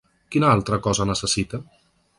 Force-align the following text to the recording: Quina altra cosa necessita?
Quina 0.35 0.49
altra 0.53 0.79
cosa 0.89 1.09
necessita? 1.11 1.65